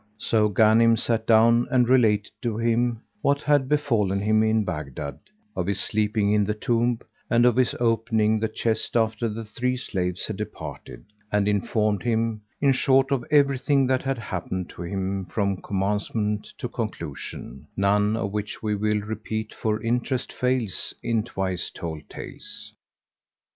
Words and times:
So 0.17 0.49
Ghanim 0.49 0.97
sat 0.97 1.27
down 1.27 1.67
and 1.69 1.87
related 1.87 2.31
to 2.41 2.57
him 2.57 3.03
what 3.21 3.43
had 3.43 3.69
befallen 3.69 4.19
him 4.19 4.41
in 4.41 4.63
Baghdad, 4.65 5.19
of 5.55 5.67
his 5.67 5.79
sleeping 5.79 6.33
in 6.33 6.43
the 6.43 6.55
tomb 6.55 6.97
and 7.29 7.45
of 7.45 7.55
his 7.55 7.75
opening 7.79 8.39
the 8.39 8.47
chest 8.47 8.97
after 8.97 9.29
the 9.29 9.45
three 9.45 9.77
slaves 9.77 10.25
had 10.25 10.37
departed, 10.37 11.05
and 11.31 11.47
informed 11.47 12.01
him, 12.01 12.41
in 12.59 12.71
short, 12.71 13.11
of 13.11 13.23
everything 13.29 13.85
that 13.85 14.01
had 14.01 14.17
happened 14.17 14.69
to 14.71 14.81
him 14.81 15.23
from 15.25 15.61
commencement 15.61 16.51
to 16.57 16.67
conclusion 16.67 17.67
none 17.77 18.17
of 18.17 18.31
which 18.31 18.63
we 18.63 18.75
will 18.75 19.01
repeat 19.01 19.53
for 19.53 19.83
interest 19.83 20.33
fails 20.33 20.95
in 21.03 21.21
twice 21.21 21.69
told 21.69 22.09
tales. 22.09 22.73